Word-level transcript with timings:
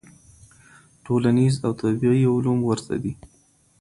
ټولنيز 1.05 1.53
او 1.65 1.71
طبيعي 1.81 2.23
علوم 2.33 2.59
ورته 2.69 2.95
دي. 3.03 3.13